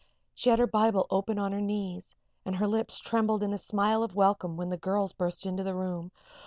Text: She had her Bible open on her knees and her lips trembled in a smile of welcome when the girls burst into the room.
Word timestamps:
She 0.33 0.49
had 0.49 0.57
her 0.57 0.65
Bible 0.65 1.05
open 1.11 1.37
on 1.37 1.51
her 1.51 1.61
knees 1.61 2.15
and 2.43 2.55
her 2.55 2.65
lips 2.65 2.97
trembled 2.97 3.43
in 3.43 3.53
a 3.53 3.57
smile 3.59 4.01
of 4.01 4.15
welcome 4.15 4.57
when 4.57 4.69
the 4.71 4.75
girls 4.75 5.13
burst 5.13 5.45
into 5.45 5.61
the 5.61 5.75
room. 5.75 6.09